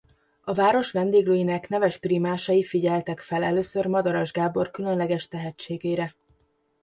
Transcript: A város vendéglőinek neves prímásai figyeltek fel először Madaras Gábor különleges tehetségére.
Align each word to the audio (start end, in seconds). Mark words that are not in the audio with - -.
A 0.41 0.53
város 0.53 0.91
vendéglőinek 0.91 1.69
neves 1.69 1.97
prímásai 1.97 2.63
figyeltek 2.63 3.19
fel 3.19 3.43
először 3.43 3.85
Madaras 3.85 4.31
Gábor 4.31 4.71
különleges 4.71 5.27
tehetségére. 5.27 6.15